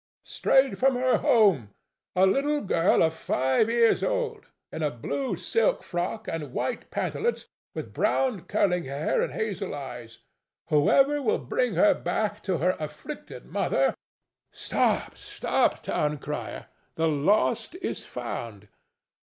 "Strayed 0.25 0.79
from 0.79 0.95
her 0.95 1.17
home, 1.17 1.75
a 2.15 2.25
LITTLE 2.25 2.61
GIRL 2.61 3.03
of 3.03 3.13
five 3.13 3.69
years 3.69 4.01
old, 4.01 4.47
in 4.71 4.81
a 4.81 4.89
blue 4.89 5.37
silk 5.37 5.83
frock 5.83 6.27
and 6.27 6.53
white 6.53 6.89
pantalets, 6.89 7.45
with 7.75 7.93
brown 7.93 8.45
curling 8.45 8.85
hair 8.85 9.21
and 9.21 9.31
hazel 9.33 9.75
eyes. 9.75 10.17
Whoever 10.69 11.21
will 11.21 11.37
bring 11.37 11.75
her 11.75 11.93
back 11.93 12.41
to 12.45 12.57
her 12.57 12.71
afflicted 12.79 13.45
mother—" 13.45 13.93
Stop, 14.51 15.15
stop, 15.17 15.83
town 15.83 16.17
crier! 16.17 16.65
The 16.95 17.07
lost 17.07 17.75
is 17.75 18.03
found. 18.03 18.69